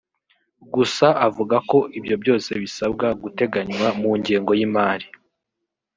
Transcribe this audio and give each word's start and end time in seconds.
Gusa 0.73 1.07
avuga 1.27 1.55
ko 1.69 1.77
ibyo 1.97 2.15
byose 2.21 2.49
bisabwa 2.61 3.07
guteganywa 3.21 3.87
mu 4.01 4.09
ngengo 4.19 4.51
y’imari 4.59 5.07